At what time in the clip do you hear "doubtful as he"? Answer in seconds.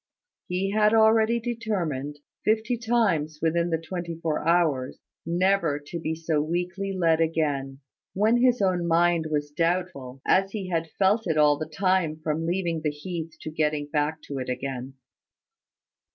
9.51-10.69